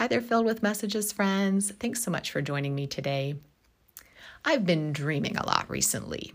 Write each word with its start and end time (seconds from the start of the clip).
Hi 0.00 0.06
there, 0.06 0.22
filled 0.22 0.46
with 0.46 0.62
messages, 0.62 1.12
friends. 1.12 1.72
Thanks 1.72 2.02
so 2.02 2.10
much 2.10 2.30
for 2.30 2.40
joining 2.40 2.74
me 2.74 2.86
today. 2.86 3.34
I've 4.46 4.64
been 4.64 4.94
dreaming 4.94 5.36
a 5.36 5.44
lot 5.44 5.68
recently, 5.68 6.32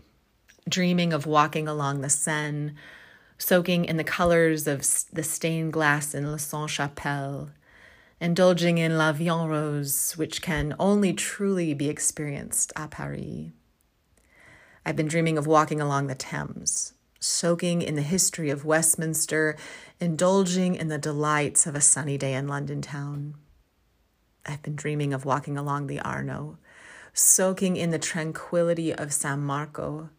dreaming 0.68 1.12
of 1.12 1.26
walking 1.26 1.66
along 1.66 2.00
the 2.00 2.08
Seine, 2.08 2.74
soaking 3.38 3.84
in 3.84 3.96
the 3.96 4.04
colors 4.04 4.68
of 4.68 4.86
the 5.12 5.24
stained 5.24 5.72
glass 5.72 6.14
in 6.14 6.30
La 6.30 6.36
Sainte 6.36 6.70
Chapelle, 6.70 7.50
indulging 8.20 8.78
in 8.78 8.98
La 8.98 9.10
Vie 9.10 9.28
en 9.28 9.48
Rose, 9.48 10.12
which 10.12 10.42
can 10.42 10.76
only 10.78 11.12
truly 11.12 11.74
be 11.74 11.88
experienced 11.88 12.72
à 12.76 12.88
Paris. 12.88 13.50
I've 14.84 14.94
been 14.94 15.08
dreaming 15.08 15.36
of 15.36 15.48
walking 15.48 15.80
along 15.80 16.06
the 16.06 16.14
Thames, 16.14 16.92
soaking 17.18 17.82
in 17.82 17.96
the 17.96 18.02
history 18.02 18.48
of 18.48 18.64
Westminster, 18.64 19.56
indulging 19.98 20.76
in 20.76 20.86
the 20.86 20.98
delights 20.98 21.66
of 21.66 21.74
a 21.74 21.80
sunny 21.80 22.16
day 22.16 22.34
in 22.34 22.46
London 22.46 22.80
town. 22.80 23.34
I've 24.46 24.62
been 24.62 24.76
dreaming 24.76 25.12
of 25.12 25.24
walking 25.24 25.58
along 25.58 25.86
the 25.86 26.00
Arno, 26.00 26.58
soaking 27.12 27.76
in 27.76 27.90
the 27.90 27.98
tranquility 27.98 28.94
of 28.94 29.12
San 29.12 29.40
Marco, 29.40 30.10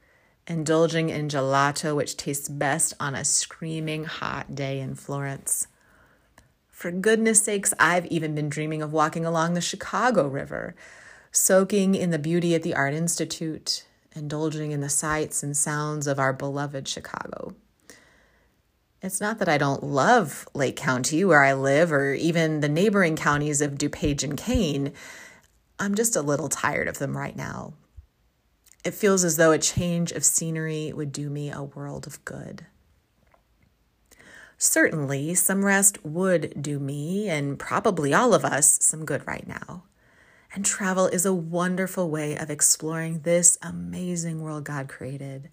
indulging 0.46 1.10
in 1.10 1.30
gelato, 1.30 1.96
which 1.96 2.18
tastes 2.18 2.50
best 2.50 2.94
on 3.00 3.16
a 3.16 3.26
screaming 3.26 4.06
hot 4.06 4.54
day 4.56 4.80
in 4.80 4.96
Florence. 4.96 5.68
For 6.70 6.92
goodness 6.92 7.42
sakes, 7.42 7.74
I've 7.80 8.06
even 8.08 8.36
been 8.36 8.50
dreaming 8.50 8.82
of 8.82 8.94
walking 8.94 9.26
along 9.26 9.54
the 9.54 9.62
Chicago 9.62 10.28
River, 10.28 10.76
soaking 11.32 11.96
in 11.96 12.12
the 12.12 12.20
beauty 12.20 12.54
at 12.54 12.64
the 12.64 12.76
Art 12.76 12.94
Institute, 12.94 13.86
indulging 14.16 14.72
in 14.72 14.82
the 14.82 14.90
sights 14.90 15.44
and 15.44 15.56
sounds 15.56 16.08
of 16.08 16.20
our 16.20 16.34
beloved 16.34 16.88
Chicago. 16.88 17.56
It's 19.02 19.22
not 19.22 19.38
that 19.40 19.50
I 19.50 19.60
don't 19.60 19.84
love 19.84 20.48
Lake 20.56 20.76
County, 20.76 21.24
where 21.24 21.44
I 21.44 21.54
live, 21.54 21.92
or 21.92 22.14
even 22.14 22.62
the 22.62 22.70
neighboring 22.70 23.16
counties 23.16 23.62
of 23.62 23.76
DuPage 23.76 24.24
and 24.24 24.36
Kane. 24.36 24.92
I'm 25.78 25.94
just 25.94 26.16
a 26.16 26.22
little 26.22 26.50
tired 26.50 26.88
of 26.88 26.98
them 26.98 27.16
right 27.16 27.36
now. 27.36 27.74
It 28.84 28.96
feels 28.96 29.24
as 29.24 29.38
though 29.38 29.52
a 29.52 29.60
change 29.60 30.12
of 30.12 30.26
scenery 30.26 30.92
would 30.94 31.12
do 31.12 31.30
me 31.30 31.52
a 31.52 31.62
world 31.62 32.08
of 32.08 32.24
good. 32.26 32.66
Certainly, 34.58 35.36
some 35.36 35.64
rest 35.64 36.04
would 36.04 36.60
do 36.60 36.80
me, 36.80 37.30
and 37.30 37.60
probably 37.60 38.14
all 38.16 38.34
of 38.34 38.44
us, 38.44 38.80
some 38.82 39.06
good 39.06 39.28
right 39.28 39.48
now. 39.48 39.84
And 40.52 40.66
travel 40.66 41.06
is 41.06 41.26
a 41.26 41.34
wonderful 41.34 42.10
way 42.10 42.36
of 42.36 42.50
exploring 42.50 43.20
this 43.20 43.60
amazing 43.62 44.42
world 44.42 44.64
God 44.64 44.88
created. 44.88 45.50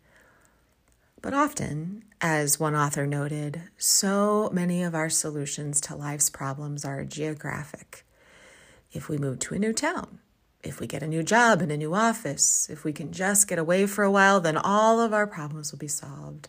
But 1.20 1.34
often, 1.34 2.04
as 2.24 2.58
one 2.58 2.74
author 2.74 3.06
noted, 3.06 3.60
so 3.76 4.48
many 4.50 4.82
of 4.82 4.94
our 4.94 5.10
solutions 5.10 5.78
to 5.78 5.94
life's 5.94 6.30
problems 6.30 6.82
are 6.82 7.04
geographic. 7.04 8.02
If 8.92 9.10
we 9.10 9.18
move 9.18 9.40
to 9.40 9.54
a 9.54 9.58
new 9.58 9.74
town, 9.74 10.20
if 10.62 10.80
we 10.80 10.86
get 10.86 11.02
a 11.02 11.06
new 11.06 11.22
job 11.22 11.60
in 11.60 11.70
a 11.70 11.76
new 11.76 11.92
office, 11.92 12.70
if 12.70 12.82
we 12.82 12.94
can 12.94 13.12
just 13.12 13.46
get 13.46 13.58
away 13.58 13.86
for 13.86 14.04
a 14.04 14.10
while, 14.10 14.40
then 14.40 14.56
all 14.56 15.02
of 15.02 15.12
our 15.12 15.26
problems 15.26 15.70
will 15.70 15.78
be 15.78 15.86
solved. 15.86 16.48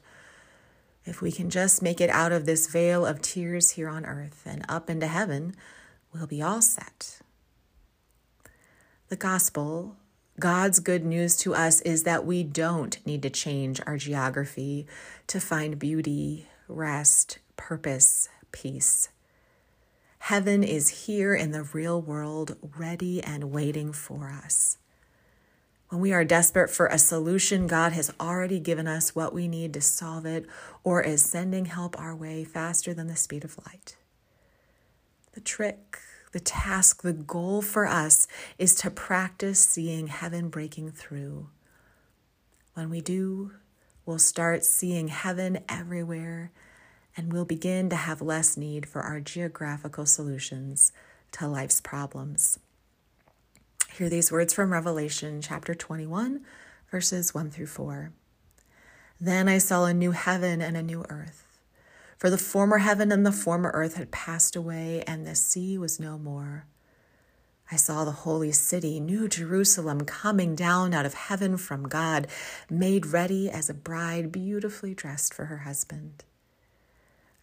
If 1.03 1.21
we 1.21 1.29
can 1.29 1.49
just 1.49 1.81
make 1.81 1.99
it 1.99 2.09
out 2.09 2.31
of 2.31 2.45
this 2.45 2.67
vale 2.67 3.05
of 3.05 3.21
tears 3.21 3.71
here 3.71 3.89
on 3.89 4.05
earth 4.05 4.43
and 4.45 4.63
up 4.69 4.89
into 4.89 5.07
heaven, 5.07 5.57
we'll 6.13 6.25
be 6.25 6.41
all 6.41 6.61
set. 6.61 7.19
The 9.09 9.17
gospel, 9.17 9.97
God's 10.39 10.79
good 10.79 11.05
news 11.05 11.37
to 11.37 11.55
us, 11.55 11.79
is 11.81 12.03
that 12.03 12.25
we 12.25 12.43
don't 12.43 13.05
need 13.05 13.21
to 13.21 13.29
change 13.29 13.79
our 13.87 13.97
geography 13.97 14.85
to 15.27 15.39
find 15.39 15.79
beauty, 15.79 16.47
rest, 16.67 17.39
purpose, 17.55 18.27
peace. 18.51 19.09
Heaven 20.19 20.63
is 20.63 21.05
here 21.05 21.33
in 21.33 21.51
the 21.51 21.63
real 21.63 22.01
world, 22.01 22.57
ready 22.77 23.23
and 23.23 23.51
waiting 23.51 23.93
for 23.93 24.29
us. 24.29 24.77
When 25.89 26.01
we 26.01 26.11
are 26.11 26.25
desperate 26.25 26.71
for 26.71 26.87
a 26.87 26.97
solution, 26.97 27.67
God 27.67 27.93
has 27.93 28.11
already 28.19 28.59
given 28.59 28.87
us 28.87 29.15
what 29.15 29.33
we 29.33 29.47
need 29.47 29.73
to 29.75 29.81
solve 29.81 30.25
it 30.25 30.47
or 30.83 31.01
is 31.01 31.23
sending 31.23 31.65
help 31.65 31.97
our 31.99 32.15
way 32.15 32.43
faster 32.43 32.93
than 32.93 33.07
the 33.07 33.15
speed 33.15 33.45
of 33.45 33.57
light. 33.67 33.95
The 35.33 35.41
trick 35.41 35.99
the 36.35 36.41
task, 36.41 37.01
the 37.01 37.13
goal 37.13 37.61
for 37.61 37.87
us 37.87 38.27
is 38.59 38.75
to 38.75 38.91
practice 38.91 39.57
seeing 39.57 40.07
heaven 40.07 40.49
breaking 40.49 40.91
through. 40.91 41.47
When 42.73 42.89
we 42.89 42.99
do, 42.99 43.53
we'll 44.05 44.19
start 44.19 44.65
seeing 44.65 45.07
heaven 45.07 45.59
everywhere 45.69 46.51
and 47.15 47.31
we'll 47.31 47.45
begin 47.45 47.89
to 47.89 47.95
have 47.95 48.21
less 48.21 48.57
need 48.57 48.85
for 48.85 49.01
our 49.01 49.21
geographical 49.21 50.05
solutions 50.05 50.91
to 51.31 51.47
life's 51.47 51.79
problems. 51.79 52.59
Hear 53.93 54.09
these 54.09 54.29
words 54.29 54.53
from 54.53 54.73
Revelation 54.73 55.41
chapter 55.41 55.73
21, 55.73 56.41
verses 56.91 57.33
1 57.33 57.49
through 57.49 57.67
4. 57.67 58.11
Then 59.21 59.47
I 59.47 59.59
saw 59.59 59.85
a 59.85 59.93
new 59.93 60.11
heaven 60.11 60.61
and 60.61 60.75
a 60.75 60.83
new 60.83 61.05
earth. 61.07 61.44
For 62.17 62.29
the 62.29 62.37
former 62.37 62.79
heaven 62.79 63.11
and 63.11 63.25
the 63.25 63.31
former 63.31 63.71
earth 63.73 63.95
had 63.95 64.11
passed 64.11 64.55
away, 64.55 65.03
and 65.05 65.25
the 65.25 65.35
sea 65.35 65.77
was 65.77 65.99
no 65.99 66.17
more. 66.17 66.65
I 67.71 67.77
saw 67.77 68.05
the 68.05 68.11
holy 68.11 68.51
city, 68.51 68.99
New 68.99 69.27
Jerusalem, 69.27 70.05
coming 70.05 70.55
down 70.55 70.93
out 70.93 71.05
of 71.05 71.15
heaven 71.15 71.57
from 71.57 71.87
God, 71.87 72.27
made 72.69 73.07
ready 73.07 73.49
as 73.49 73.69
a 73.69 73.73
bride 73.73 74.31
beautifully 74.31 74.93
dressed 74.93 75.33
for 75.33 75.45
her 75.45 75.59
husband. 75.59 76.23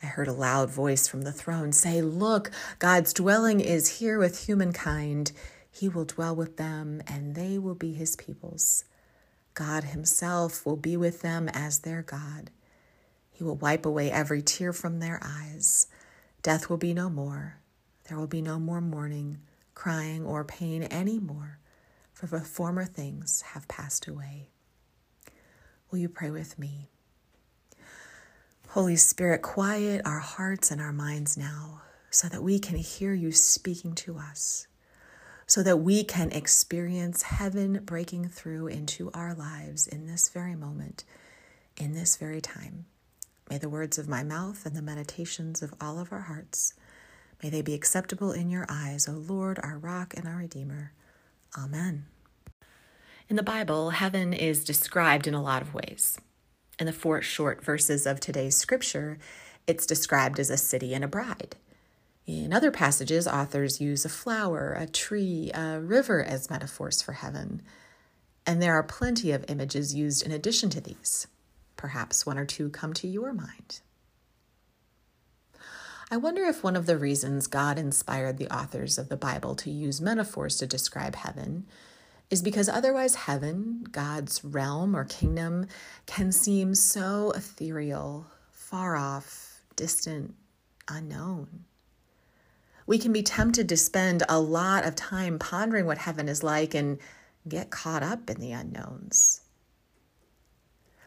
I 0.03 0.07
heard 0.07 0.29
a 0.29 0.33
loud 0.33 0.71
voice 0.71 1.07
from 1.09 1.23
the 1.23 1.33
throne 1.33 1.73
say, 1.73 2.03
Look, 2.03 2.51
God's 2.79 3.13
dwelling 3.13 3.61
is 3.61 3.99
here 3.99 4.19
with 4.19 4.47
humankind. 4.47 5.33
He 5.71 5.89
will 5.89 6.05
dwell 6.05 6.37
with 6.37 6.57
them, 6.57 7.03
and 7.07 7.35
they 7.35 7.59
will 7.59 7.75
be 7.75 7.93
his 7.93 8.15
peoples. 8.17 8.85
God 9.55 9.85
himself 9.85 10.65
will 10.65 10.77
be 10.77 10.97
with 10.97 11.23
them 11.23 11.49
as 11.49 11.81
their 11.81 12.03
God. 12.03 12.51
Will 13.43 13.57
wipe 13.57 13.85
away 13.85 14.11
every 14.11 14.41
tear 14.41 14.73
from 14.73 15.01
their 15.01 15.21
eyes. 15.23 15.89
Death 16.43 16.71
will 16.71 16.77
be 16.77 16.95
no 16.95 17.11
more. 17.11 17.59
There 18.09 18.17
will 18.19 18.27
be 18.27 18.43
no 18.43 18.59
more 18.59 18.81
mourning, 18.81 19.39
crying, 19.75 20.25
or 20.25 20.45
pain 20.45 20.85
any 20.85 21.19
more, 21.19 21.59
for 22.13 22.27
the 22.27 22.41
former 22.41 22.85
things 22.85 23.43
have 23.53 23.69
passed 23.69 24.07
away. 24.07 24.51
Will 25.91 25.99
you 25.99 26.09
pray 26.09 26.31
with 26.31 26.59
me? 26.59 26.89
Holy 28.69 28.97
Spirit, 28.97 29.43
quiet 29.43 30.03
our 30.07 30.21
hearts 30.21 30.71
and 30.71 30.81
our 30.81 30.93
minds 30.93 31.37
now 31.37 31.83
so 32.11 32.29
that 32.29 32.43
we 32.43 32.59
can 32.59 32.77
hear 32.77 33.13
you 33.15 33.33
speaking 33.33 33.95
to 33.95 34.19
us, 34.19 34.67
so 35.47 35.63
that 35.63 35.79
we 35.79 36.05
can 36.05 36.31
experience 36.31 37.23
heaven 37.23 37.83
breaking 37.85 38.29
through 38.29 38.69
into 38.69 39.11
our 39.13 39.35
lives 39.35 39.87
in 39.87 40.07
this 40.07 40.29
very 40.29 40.55
moment, 40.55 41.05
in 41.77 41.95
this 41.95 42.17
very 42.17 42.41
time. 42.41 42.87
May 43.53 43.59
the 43.59 43.69
words 43.69 43.99
of 43.99 44.09
my 44.09 44.25
mouth 44.25 44.65
and 44.65 44.75
the 44.75 44.81
meditations 44.81 45.61
of 45.61 45.75
all 45.79 45.99
of 45.99 46.11
our 46.11 46.23
hearts, 46.23 46.73
may 47.43 47.51
they 47.51 47.61
be 47.61 47.75
acceptable 47.75 48.33
in 48.33 48.49
your 48.49 48.65
eyes, 48.67 49.07
O 49.07 49.13
Lord, 49.13 49.61
our 49.63 49.77
rock 49.77 50.15
and 50.17 50.27
our 50.27 50.37
redeemer. 50.37 50.93
Amen. 51.59 52.07
In 53.29 53.37
the 53.37 53.43
Bible, 53.43 53.91
heaven 53.91 54.33
is 54.33 54.65
described 54.65 55.27
in 55.27 55.35
a 55.35 55.43
lot 55.43 55.61
of 55.61 55.75
ways. 55.75 56.17
In 56.79 56.87
the 56.87 56.95
four 56.95 57.21
short 57.21 57.63
verses 57.63 58.07
of 58.07 58.21
today's 58.21 58.57
scripture, 58.57 59.19
it's 59.67 59.85
described 59.85 60.41
as 60.41 60.49
a 60.49 60.57
city 60.57 60.95
and 60.95 61.05
a 61.05 61.09
bride. 61.09 61.57
In 62.27 62.55
other 62.55 62.71
passages, 62.71 63.29
authors 63.29 63.83
use 63.83 64.07
a 64.07 64.09
flower, 64.09 64.73
a 64.73 64.87
tree, 64.87 65.51
a 65.53 65.79
river 65.79 66.25
as 66.25 66.49
metaphors 66.49 67.03
for 67.03 67.13
heaven. 67.13 67.61
And 68.47 68.63
there 68.63 68.73
are 68.73 68.83
plenty 68.83 69.31
of 69.31 69.45
images 69.49 69.95
used 69.95 70.25
in 70.25 70.33
addition 70.33 70.71
to 70.71 70.81
these. 70.81 71.27
Perhaps 71.83 72.25
one 72.25 72.39
or 72.39 72.45
two 72.45 72.71
come 72.71 72.93
to 72.93 73.09
your 73.09 73.33
mind. 73.33 73.81
I 76.13 76.17
wonder 76.17 76.45
if 76.45 76.63
one 76.63 76.77
of 76.77 76.87
the 76.87 76.97
reasons 76.97 77.49
God 77.49 77.77
inspired 77.77 78.39
the 78.39 78.47
authors 78.55 78.99
of 78.99 79.09
the 79.09 79.17
Bible 79.17 79.57
to 79.57 79.69
use 79.69 80.01
metaphors 80.01 80.59
to 80.59 80.67
describe 80.69 81.17
heaven 81.17 81.67
is 82.31 82.41
because 82.41 82.69
otherwise 82.69 83.17
heaven, 83.17 83.85
God's 83.91 84.45
realm 84.45 84.95
or 84.95 85.05
kingdom, 85.07 85.67
can 86.07 86.31
seem 86.31 86.77
so 86.77 87.33
ethereal, 87.33 88.29
far 88.53 88.95
off, 88.95 89.63
distant, 89.75 90.37
unknown. 90.87 91.65
We 92.87 92.97
can 92.97 93.13
be 93.13 93.25
tempted 93.25 93.69
to 93.71 93.77
spend 93.77 94.23
a 94.29 94.39
lot 94.39 94.87
of 94.87 94.95
time 94.95 95.41
pondering 95.41 95.87
what 95.87 95.99
heaven 95.99 96.29
is 96.29 96.45
like 96.45 96.75
and 96.75 97.01
get 97.49 97.71
caught 97.71 98.05
up 98.05 98.31
in 98.31 98.39
the 98.39 98.53
unknowns. 98.53 99.42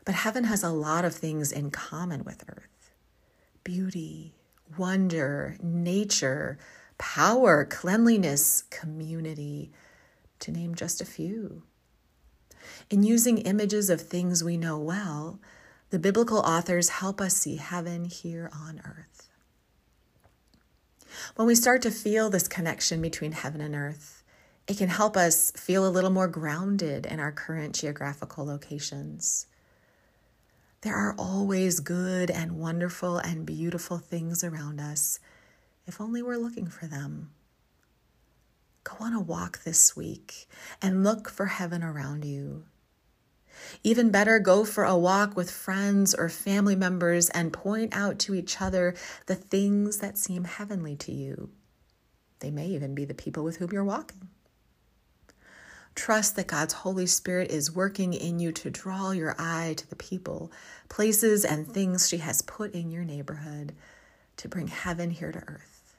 But 0.05 0.15
heaven 0.15 0.43
has 0.45 0.63
a 0.63 0.69
lot 0.69 1.03
of 1.03 1.15
things 1.15 1.51
in 1.51 1.71
common 1.71 2.23
with 2.23 2.43
earth 2.47 2.91
beauty, 3.63 4.35
wonder, 4.77 5.57
nature, 5.61 6.59
power, 6.99 7.65
cleanliness, 7.65 8.61
community, 8.69 9.71
to 10.39 10.51
name 10.51 10.75
just 10.75 11.01
a 11.01 11.05
few. 11.05 11.63
In 12.91 13.01
using 13.01 13.39
images 13.39 13.89
of 13.89 14.01
things 14.01 14.43
we 14.43 14.55
know 14.55 14.77
well, 14.77 15.39
the 15.89 15.97
biblical 15.97 16.39
authors 16.39 16.89
help 16.89 17.19
us 17.19 17.35
see 17.35 17.55
heaven 17.55 18.05
here 18.05 18.51
on 18.53 18.81
earth. 18.85 19.29
When 21.35 21.47
we 21.47 21.55
start 21.55 21.81
to 21.83 21.91
feel 21.91 22.29
this 22.29 22.47
connection 22.47 23.01
between 23.01 23.31
heaven 23.31 23.61
and 23.61 23.73
earth, 23.73 24.23
it 24.67 24.77
can 24.77 24.89
help 24.89 25.17
us 25.17 25.51
feel 25.51 25.87
a 25.87 25.89
little 25.89 26.09
more 26.09 26.27
grounded 26.27 27.05
in 27.05 27.19
our 27.19 27.31
current 27.31 27.75
geographical 27.75 28.45
locations. 28.45 29.47
There 30.81 30.95
are 30.95 31.15
always 31.17 31.79
good 31.79 32.29
and 32.29 32.59
wonderful 32.59 33.17
and 33.17 33.45
beautiful 33.45 33.97
things 33.97 34.43
around 34.43 34.79
us, 34.79 35.19
if 35.87 35.99
only 35.99 36.21
we're 36.21 36.37
looking 36.37 36.67
for 36.67 36.85
them. 36.85 37.31
Go 38.83 38.97
on 38.99 39.13
a 39.13 39.19
walk 39.19 39.63
this 39.63 39.95
week 39.95 40.47
and 40.81 41.03
look 41.03 41.27
for 41.27 41.47
heaven 41.47 41.83
around 41.83 42.23
you. 42.23 42.65
Even 43.83 44.11
better, 44.11 44.37
go 44.37 44.63
for 44.63 44.83
a 44.83 44.97
walk 44.97 45.35
with 45.35 45.49
friends 45.49 46.13
or 46.13 46.29
family 46.29 46.75
members 46.75 47.29
and 47.31 47.53
point 47.53 47.95
out 47.95 48.19
to 48.19 48.35
each 48.35 48.61
other 48.61 48.95
the 49.25 49.35
things 49.35 49.97
that 49.97 50.17
seem 50.17 50.43
heavenly 50.43 50.95
to 50.97 51.11
you. 51.11 51.49
They 52.39 52.51
may 52.51 52.67
even 52.67 52.93
be 52.93 53.05
the 53.05 53.13
people 53.13 53.43
with 53.43 53.57
whom 53.57 53.71
you're 53.71 53.83
walking. 53.83 54.29
Trust 55.95 56.35
that 56.35 56.47
God's 56.47 56.73
Holy 56.73 57.07
Spirit 57.07 57.49
is 57.49 57.73
working 57.73 58.13
in 58.13 58.37
you 58.37 58.51
to 58.51 58.69
draw 58.69 59.11
your 59.11 59.33
eye 59.39 59.73
to 59.77 59.89
the 59.89 59.95
people, 59.95 60.51
places, 60.89 61.45
and 61.45 61.65
things 61.65 62.09
she 62.09 62.17
has 62.17 62.41
put 62.41 62.73
in 62.73 62.91
your 62.91 63.05
neighborhood 63.05 63.73
to 64.37 64.49
bring 64.49 64.67
heaven 64.67 65.09
here 65.09 65.31
to 65.31 65.39
earth. 65.47 65.95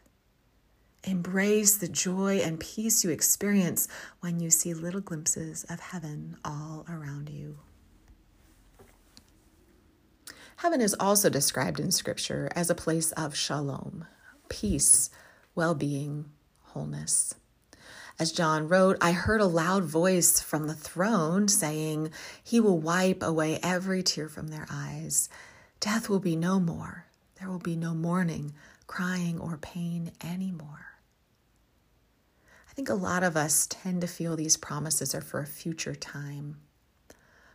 Embrace 1.05 1.77
the 1.77 1.89
joy 1.89 2.39
and 2.39 2.61
peace 2.61 3.05
you 3.05 3.11
experience 3.11 3.89
when 4.21 4.39
you 4.39 4.51
see 4.51 4.75
little 4.75 5.01
glimpses 5.01 5.65
of 5.71 5.81
heaven 5.81 6.37
all 6.45 6.85
around 6.89 7.31
you. 7.31 7.59
Heaven 10.57 10.81
is 10.81 10.97
also 10.99 11.31
described 11.31 11.79
in 11.79 11.91
Scripture 11.91 12.49
as 12.55 12.71
a 12.71 12.75
place 12.75 13.13
of 13.13 13.37
shalom, 13.37 14.07
peace, 14.49 15.11
well 15.55 15.75
being, 15.75 16.27
wholeness. 16.63 17.35
As 18.19 18.33
John 18.33 18.69
wrote, 18.69 18.97
I 19.01 19.13
heard 19.13 19.41
a 19.41 19.47
loud 19.47 19.85
voice 19.85 20.41
from 20.41 20.67
the 20.67 20.75
throne 20.75 21.49
saying, 21.49 22.11
He 22.43 22.61
will 22.61 22.79
wipe 22.79 23.23
away 23.23 23.59
every 23.63 24.03
tear 24.03 24.29
from 24.29 24.49
their 24.49 24.67
eyes. 24.71 25.29
Death 25.81 26.09
will 26.09 26.21
be 26.21 26.37
no 26.37 26.59
more. 26.59 27.07
There 27.39 27.49
will 27.49 27.59
be 27.59 27.77
no 27.77 27.95
mourning, 27.95 28.55
crying, 28.87 29.39
or 29.39 29.59
pain 29.59 30.13
anymore 30.25 30.87
I 32.71 32.75
think 32.77 32.91
a 32.91 32.95
lot 32.95 33.23
of 33.23 33.39
us 33.39 33.67
tend 33.67 34.03
to 34.03 34.07
feel 34.07 34.37
these 34.37 34.59
promises 34.59 35.15
are 35.15 35.23
for 35.23 35.41
a 35.41 35.47
future 35.47 35.95
time. 35.95 36.59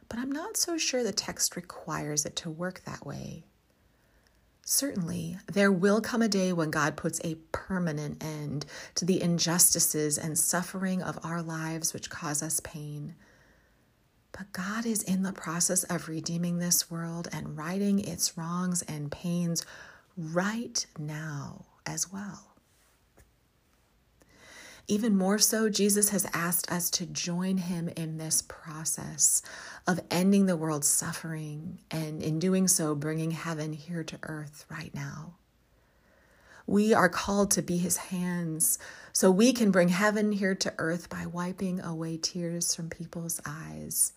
But 0.09 0.17
I'm 0.17 0.31
not 0.31 0.57
so 0.57 0.79
sure 0.79 1.03
the 1.03 1.11
text 1.11 1.55
requires 1.55 2.25
it 2.25 2.35
to 2.37 2.49
work 2.49 2.81
that 2.85 3.05
way. 3.05 3.43
Certainly, 4.73 5.37
there 5.51 5.69
will 5.69 5.99
come 5.99 6.21
a 6.21 6.29
day 6.29 6.53
when 6.53 6.71
God 6.71 6.95
puts 6.95 7.19
a 7.25 7.35
permanent 7.51 8.23
end 8.23 8.65
to 8.95 9.03
the 9.03 9.21
injustices 9.21 10.17
and 10.17 10.39
suffering 10.39 11.03
of 11.03 11.19
our 11.25 11.41
lives 11.41 11.93
which 11.93 12.09
cause 12.09 12.41
us 12.41 12.61
pain. 12.61 13.15
But 14.31 14.53
God 14.53 14.85
is 14.85 15.03
in 15.03 15.23
the 15.23 15.33
process 15.33 15.83
of 15.83 16.07
redeeming 16.07 16.59
this 16.59 16.89
world 16.89 17.27
and 17.33 17.57
righting 17.57 17.99
its 17.99 18.37
wrongs 18.37 18.81
and 18.83 19.11
pains 19.11 19.65
right 20.15 20.85
now 20.97 21.65
as 21.85 22.09
well. 22.09 22.50
Even 24.91 25.17
more 25.17 25.39
so, 25.39 25.69
Jesus 25.69 26.09
has 26.09 26.27
asked 26.33 26.69
us 26.69 26.89
to 26.89 27.05
join 27.05 27.55
him 27.55 27.87
in 27.95 28.17
this 28.17 28.41
process 28.41 29.41
of 29.87 30.01
ending 30.11 30.47
the 30.47 30.57
world's 30.57 30.89
suffering 30.89 31.79
and, 31.89 32.21
in 32.21 32.39
doing 32.39 32.67
so, 32.67 32.93
bringing 32.93 33.31
heaven 33.31 33.71
here 33.71 34.03
to 34.03 34.19
earth 34.23 34.65
right 34.69 34.93
now. 34.93 35.35
We 36.67 36.93
are 36.93 37.07
called 37.07 37.51
to 37.51 37.61
be 37.61 37.77
his 37.77 37.95
hands 37.95 38.79
so 39.13 39.31
we 39.31 39.53
can 39.53 39.71
bring 39.71 39.87
heaven 39.87 40.33
here 40.33 40.55
to 40.55 40.73
earth 40.77 41.09
by 41.09 41.25
wiping 41.25 41.79
away 41.79 42.17
tears 42.17 42.75
from 42.75 42.89
people's 42.89 43.39
eyes. 43.45 44.11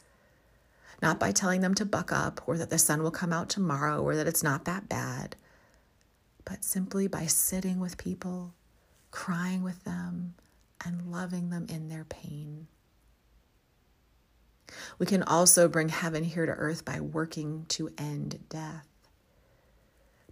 Not 1.00 1.21
by 1.21 1.31
telling 1.31 1.61
them 1.61 1.76
to 1.76 1.85
buck 1.85 2.11
up 2.11 2.41
or 2.49 2.59
that 2.59 2.71
the 2.71 2.79
sun 2.79 3.00
will 3.00 3.12
come 3.12 3.32
out 3.32 3.49
tomorrow 3.49 4.03
or 4.03 4.17
that 4.17 4.26
it's 4.26 4.43
not 4.43 4.65
that 4.65 4.88
bad, 4.88 5.37
but 6.44 6.65
simply 6.65 7.06
by 7.06 7.26
sitting 7.26 7.79
with 7.79 7.97
people, 7.97 8.55
crying 9.12 9.62
with 9.62 9.85
them, 9.85 10.35
and 10.84 11.10
loving 11.10 11.50
them 11.50 11.66
in 11.69 11.88
their 11.88 12.04
pain. 12.04 12.66
We 14.98 15.06
can 15.06 15.22
also 15.22 15.69
bring 15.69 15.88
heaven 15.88 16.25
here 16.25 16.46
to 16.46 16.52
earth 16.52 16.84
by 16.84 17.00
working 17.00 17.66
to 17.70 17.90
end 17.98 18.40
death. 18.48 18.88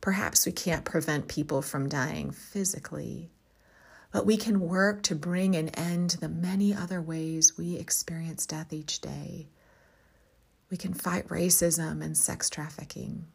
Perhaps 0.00 0.46
we 0.46 0.52
can't 0.52 0.84
prevent 0.84 1.28
people 1.28 1.62
from 1.62 1.88
dying 1.88 2.32
physically, 2.32 3.30
but 4.10 4.26
we 4.26 4.36
can 4.36 4.60
work 4.60 5.02
to 5.04 5.14
bring 5.14 5.54
an 5.54 5.68
end 5.70 6.10
to 6.10 6.20
the 6.20 6.28
many 6.28 6.74
other 6.74 7.00
ways 7.00 7.56
we 7.56 7.76
experience 7.76 8.46
death 8.46 8.72
each 8.72 9.00
day. 9.00 9.48
We 10.70 10.76
can 10.76 10.92
fight 10.92 11.28
racism 11.28 12.02
and 12.02 12.16
sex 12.16 12.50
trafficking. 12.50 13.26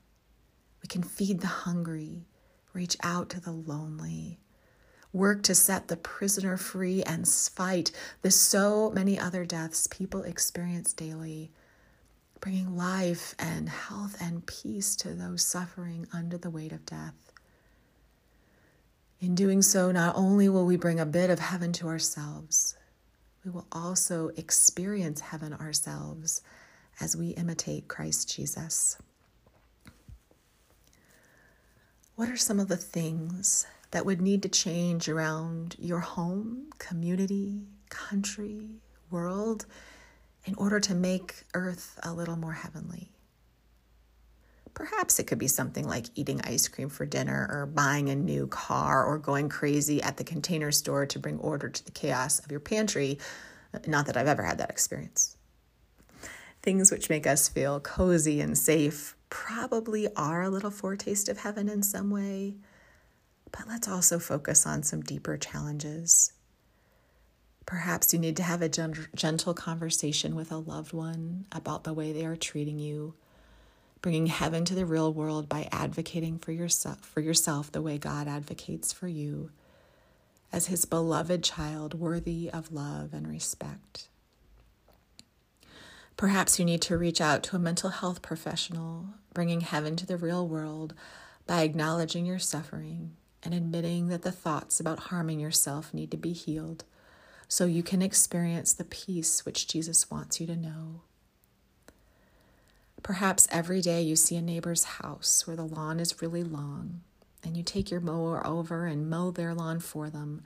We 0.82 0.88
can 0.88 1.04
feed 1.04 1.40
the 1.40 1.48
hungry, 1.48 2.28
reach 2.74 2.98
out 3.02 3.30
to 3.30 3.40
the 3.40 3.52
lonely, 3.52 4.40
work 5.18 5.44
to 5.44 5.56
set 5.56 5.88
the 5.88 5.98
prisoner 5.98 6.56
free 6.58 7.04
and 7.04 7.28
fight 7.28 7.92
the 8.22 8.32
so 8.32 8.92
many 8.92 9.20
other 9.20 9.46
deaths 9.46 9.88
people 9.88 10.24
experience 10.24 10.94
daily, 10.94 11.52
bringing 12.40 12.78
life 12.78 13.36
and 13.40 13.68
health 13.68 14.16
and 14.22 14.46
peace 14.46 14.96
to 14.96 15.14
those 15.14 15.44
suffering 15.44 16.08
under 16.14 16.38
the 16.38 16.50
weight 16.50 16.72
of 16.72 16.86
death. 16.86 17.32
In 19.20 19.34
doing 19.34 19.64
so, 19.64 19.92
not 19.92 20.16
only 20.16 20.48
will 20.48 20.66
we 20.66 20.78
bring 20.78 21.00
a 21.00 21.06
bit 21.06 21.32
of 21.32 21.40
heaven 21.40 21.74
to 21.74 21.88
ourselves, 21.88 22.78
we 23.44 23.50
will 23.50 23.66
also 23.72 24.30
experience 24.38 25.22
heaven 25.22 25.54
ourselves 25.54 26.42
as 27.00 27.16
we 27.16 27.30
imitate 27.30 27.88
Christ 27.88 28.36
Jesus. 28.36 28.98
What 32.16 32.30
are 32.30 32.38
some 32.38 32.60
of 32.60 32.68
the 32.68 32.78
things 32.78 33.66
that 33.92 34.06
would 34.06 34.22
need 34.22 34.44
to 34.44 34.50
change 34.50 35.08
around 35.08 35.76
your 35.80 36.00
home, 36.00 36.68
community, 36.78 37.62
country, 37.90 38.70
world 39.10 39.66
in 40.46 40.56
order 40.56 40.80
to 40.80 40.94
make 40.96 41.44
earth 41.54 42.00
a 42.04 42.14
little 42.14 42.36
more 42.36 42.54
heavenly. 42.54 43.12
Perhaps 44.74 45.20
it 45.20 45.26
could 45.26 45.40
be 45.40 45.48
something 45.48 45.88
like 45.88 46.06
eating 46.16 46.40
ice 46.44 46.68
cream 46.68 46.90
for 46.90 47.06
dinner 47.06 47.48
or 47.52 47.66
buying 47.66 48.10
a 48.10 48.16
new 48.16 48.46
car 48.48 49.04
or 49.06 49.18
going 49.18 49.50
crazy 49.50 50.02
at 50.04 50.18
the 50.18 50.24
container 50.24 50.72
store 50.72 51.06
to 51.08 51.18
bring 51.18 51.40
order 51.40 51.68
to 51.68 51.84
the 51.84 51.92
chaos 51.92 52.40
of 52.40 52.52
your 52.52 52.60
pantry. 52.60 53.18
Not 53.88 54.06
that 54.06 54.18
I've 54.18 54.28
ever 54.28 54.44
had 54.44 54.60
that 54.60 54.70
experience. 54.70 55.36
Things 56.62 56.92
which 56.92 57.10
make 57.10 57.26
us 57.26 57.48
feel 57.48 57.80
cozy 57.80 58.40
and 58.40 58.58
safe 58.58 59.16
probably 59.30 60.14
are 60.16 60.44
a 60.44 60.50
little 60.50 60.72
foretaste 60.72 61.28
of 61.28 61.40
heaven 61.40 61.68
in 61.70 61.82
some 61.82 62.12
way. 62.12 62.56
But 63.52 63.68
let's 63.68 63.88
also 63.88 64.20
focus 64.20 64.66
on 64.66 64.84
some 64.84 65.02
deeper 65.02 65.38
challenges. 65.38 66.34
Perhaps 67.66 68.14
you 68.14 68.20
need 68.20 68.38
to 68.38 68.44
have 68.44 68.62
a 68.62 68.70
gentle 68.70 69.54
conversation 69.54 70.36
with 70.36 70.52
a 70.52 70.58
loved 70.58 70.94
one 70.94 71.46
about 71.52 71.84
the 71.84 71.94
way 71.94 72.14
they 72.14 72.26
are 72.26 72.38
treating 72.38 72.80
you, 72.80 73.14
bringing 74.02 74.28
heaven 74.28 74.64
to 74.66 74.76
the 74.76 74.86
real 74.86 75.12
world 75.12 75.50
by 75.50 75.68
advocating 75.72 76.40
for 76.40 76.54
yourself, 76.54 77.00
for 77.02 77.20
yourself 77.20 77.72
the 77.72 77.82
way 77.82 77.98
God 77.98 78.28
advocates 78.28 78.94
for 78.94 79.08
you 79.08 79.52
as 80.52 80.68
his 80.68 80.86
beloved 80.86 81.44
child 81.44 81.94
worthy 81.94 82.50
of 82.50 82.72
love 82.72 83.14
and 83.14 83.28
respect. 83.28 84.08
Perhaps 86.16 86.58
you 86.58 86.64
need 86.66 86.82
to 86.84 86.98
reach 86.98 87.20
out 87.20 87.44
to 87.44 87.58
a 87.58 87.60
mental 87.60 87.90
health 87.90 88.22
professional, 88.22 89.08
bringing 89.34 89.62
heaven 89.62 89.96
to 89.98 90.06
the 90.06 90.18
real 90.18 90.48
world 90.48 90.94
by 91.46 91.64
acknowledging 91.64 92.26
your 92.26 92.40
suffering 92.40 93.16
and 93.48 93.56
admitting 93.56 94.10
that 94.10 94.24
the 94.24 94.32
thoughts 94.32 94.78
about 94.78 95.00
harming 95.00 95.40
yourself 95.40 95.94
need 95.94 96.12
to 96.12 96.18
be 96.18 96.34
healed 96.34 96.84
so 97.48 97.66
you 97.66 97.82
can 97.82 98.02
experience 98.02 98.74
the 98.74 98.84
peace 98.84 99.46
which 99.46 99.70
Jesus 99.70 100.12
wants 100.12 100.42
you 100.42 100.48
to 100.48 100.56
know. 100.58 101.04
Perhaps 103.02 103.48
every 103.50 103.80
day 103.80 104.02
you 104.02 104.18
see 104.18 104.36
a 104.36 104.42
neighbor's 104.42 104.84
house 104.84 105.48
where 105.48 105.56
the 105.56 105.64
lawn 105.64 105.98
is 105.98 106.22
really 106.22 106.44
long, 106.44 107.00
and 107.42 107.56
you 107.56 107.64
take 107.64 107.90
your 107.90 108.02
mower 108.02 108.46
over 108.46 108.86
and 108.86 109.10
mow 109.10 109.32
their 109.32 109.54
lawn 109.54 109.80
for 109.80 110.10
them 110.10 110.44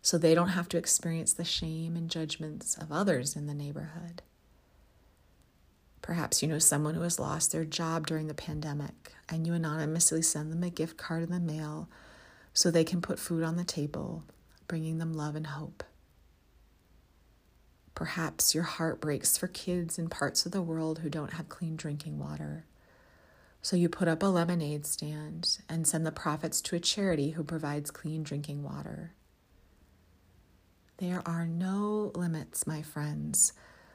so 0.00 0.16
they 0.16 0.32
don't 0.32 0.50
have 0.50 0.68
to 0.68 0.78
experience 0.78 1.32
the 1.32 1.44
shame 1.44 1.96
and 1.96 2.08
judgments 2.08 2.76
of 2.76 2.92
others 2.92 3.34
in 3.34 3.48
the 3.48 3.54
neighborhood. 3.54 4.22
Perhaps 6.00 6.42
you 6.42 6.48
know 6.48 6.60
someone 6.60 6.94
who 6.94 7.02
has 7.02 7.18
lost 7.18 7.50
their 7.50 7.64
job 7.64 8.06
during 8.06 8.28
the 8.28 8.34
pandemic, 8.34 9.14
and 9.28 9.48
you 9.48 9.52
anonymously 9.52 10.22
send 10.22 10.52
them 10.52 10.62
a 10.62 10.70
gift 10.70 10.96
card 10.96 11.24
in 11.24 11.32
the 11.32 11.40
mail 11.40 11.88
so 12.56 12.70
they 12.70 12.84
can 12.84 13.02
put 13.02 13.18
food 13.18 13.42
on 13.42 13.56
the 13.56 13.64
table, 13.64 14.24
bringing 14.66 14.96
them 14.96 15.12
love 15.12 15.36
and 15.36 15.48
hope. 15.48 15.84
Perhaps 17.94 18.54
your 18.54 18.64
heart 18.64 18.98
breaks 18.98 19.36
for 19.36 19.46
kids 19.46 19.98
in 19.98 20.08
parts 20.08 20.46
of 20.46 20.52
the 20.52 20.62
world 20.62 21.00
who 21.00 21.10
don't 21.10 21.34
have 21.34 21.50
clean 21.50 21.76
drinking 21.76 22.18
water. 22.18 22.64
So 23.60 23.76
you 23.76 23.90
put 23.90 24.08
up 24.08 24.22
a 24.22 24.26
lemonade 24.26 24.86
stand 24.86 25.58
and 25.68 25.86
send 25.86 26.06
the 26.06 26.10
profits 26.10 26.62
to 26.62 26.76
a 26.76 26.80
charity 26.80 27.32
who 27.32 27.44
provides 27.44 27.90
clean 27.90 28.22
drinking 28.22 28.62
water. 28.62 29.12
There 30.96 31.22
are 31.26 31.46
no 31.46 32.10
limits, 32.14 32.66
my 32.66 32.80
friends, 32.80 33.52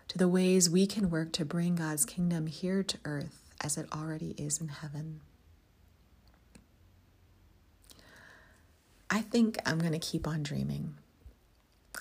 to 0.09 0.19
the 0.19 0.27
ways 0.27 0.69
we 0.69 0.85
can 0.85 1.09
work 1.09 1.31
to 1.33 1.45
bring 1.45 1.77
God's 1.77 2.05
kingdom 2.05 2.45
here 2.45 2.83
to 2.83 2.99
earth 3.05 3.55
as 3.59 3.75
it 3.75 3.87
already 3.91 4.35
is 4.37 4.61
in 4.61 4.67
heaven. 4.67 5.21
I 9.21 9.23
think 9.23 9.59
I'm 9.67 9.77
going 9.77 9.91
to 9.91 9.99
keep 9.99 10.27
on 10.27 10.41
dreaming, 10.41 10.95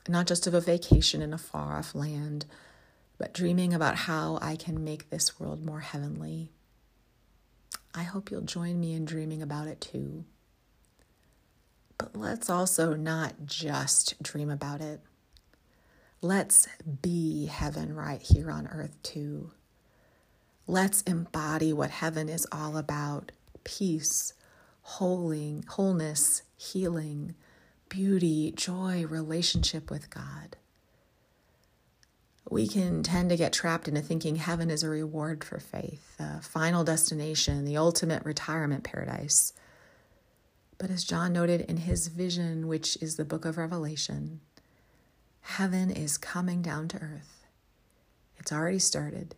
not 0.09 0.27
just 0.27 0.47
of 0.47 0.55
a 0.55 0.61
vacation 0.63 1.21
in 1.21 1.35
a 1.35 1.39
far 1.39 1.77
off 1.77 1.95
land, 1.95 2.47
but 3.19 3.35
dreaming 3.35 3.75
about 3.75 3.95
how 3.95 4.39
I 4.41 4.57
can 4.57 4.83
make 4.83 5.11
this 5.11 5.39
world 5.39 5.63
more 5.63 5.81
heavenly 5.81 6.51
I 7.95 8.05
hope 8.05 8.31
you'll 8.31 8.41
join 8.41 8.81
me 8.81 8.95
in 8.95 9.05
dreaming 9.05 9.43
about 9.43 9.67
it 9.67 9.83
too. 9.83 10.25
But 11.99 12.17
let's 12.17 12.49
also 12.49 12.95
not 12.95 13.35
just 13.45 14.23
dream 14.23 14.49
about 14.49 14.81
it. 14.81 15.01
Let's 16.23 16.69
be 17.03 17.47
heaven 17.47 17.95
right 17.95 18.23
here 18.23 18.51
on 18.51 18.67
earth 18.67 18.97
too. 19.03 19.51
Let's 20.67 21.03
embody 21.03 21.75
what 21.75 21.91
heaven 21.91 22.31
is 22.31 22.47
all 22.51 22.79
about 22.79 23.33
peace, 23.65 24.33
holing, 24.81 25.65
wholeness, 25.69 26.43
healing, 26.61 27.35
beauty, 27.89 28.53
joy, 28.53 29.07
relationship 29.07 29.91
with 29.91 30.11
God 30.11 30.57
we 32.51 32.67
can 32.67 33.03
tend 33.05 33.31
to 33.31 33.37
get 33.37 33.53
trapped 33.53 33.87
into 33.87 34.01
thinking 34.01 34.37
heaven 34.37 34.71
is 34.71 34.83
a 34.83 34.89
reward 34.89 35.45
for 35.45 35.61
faith, 35.61 36.17
a 36.19 36.43
final 36.43 36.83
destination, 36.83 37.65
the 37.65 37.77
ultimate 37.77 38.25
retirement 38.25 38.83
paradise. 38.83 39.53
But 40.77 40.91
as 40.91 41.05
John 41.05 41.33
noted 41.33 41.61
in 41.63 41.77
his 41.79 42.09
vision, 42.09 42.67
which 42.67 42.99
is 43.01 43.17
the 43.17 43.25
book 43.25 43.45
of 43.45 43.57
Revelation, 43.57 44.41
heaven 45.43 45.91
is 45.91 46.19
coming 46.19 46.61
down 46.61 46.89
to 46.89 46.97
earth. 46.97 47.47
It's 48.39 48.53
already 48.53 48.81
started. 48.81 49.37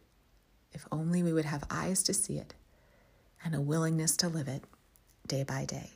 If 0.73 0.87
only 0.91 1.23
we 1.23 1.35
would 1.35 1.45
have 1.45 1.65
eyes 1.71 2.03
to 2.05 2.15
see 2.15 2.39
it 2.39 2.55
and 3.45 3.55
a 3.55 3.61
willingness 3.61 4.17
to 4.19 4.29
live 4.29 4.49
it 4.49 4.65
day 5.27 5.43
by 5.43 5.67
day. 5.67 5.91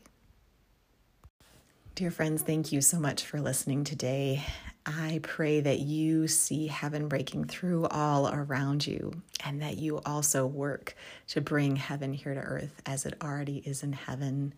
Dear 1.97 2.11
friends, 2.11 2.43
thank 2.43 2.73
you 2.73 2.83
so 2.83 3.01
much 3.01 3.25
for 3.25 3.41
listening 3.41 3.83
today. 3.83 4.45
I 4.85 5.19
pray 5.23 5.61
that 5.61 5.79
you 5.79 6.29
see 6.29 6.67
heaven 6.67 7.09
breaking 7.09 7.47
through 7.47 7.87
all 7.87 8.29
around 8.29 8.87
you 8.87 9.23
and 9.43 9.63
that 9.63 9.79
you 9.79 10.03
also 10.05 10.45
work 10.45 10.95
to 11.29 11.41
bring 11.41 11.77
heaven 11.77 12.13
here 12.13 12.35
to 12.35 12.41
earth 12.41 12.83
as 12.85 13.07
it 13.07 13.15
already 13.23 13.63
is 13.65 13.83
in 13.83 13.95
heaven. 13.95 14.53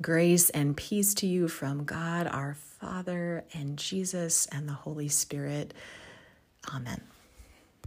Grace 0.00 0.48
and 0.48 0.74
peace 0.74 1.12
to 1.16 1.26
you 1.26 1.48
from 1.48 1.84
God 1.84 2.26
our 2.26 2.54
Father 2.54 3.44
and 3.52 3.76
Jesus 3.76 4.46
and 4.46 4.66
the 4.66 4.72
Holy 4.72 5.08
Spirit. 5.08 5.74
Amen. 6.74 7.02